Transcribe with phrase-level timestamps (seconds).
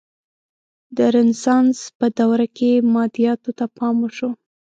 [0.97, 4.29] د رنسانس په دوره کې مادیاتو ته پام وشو.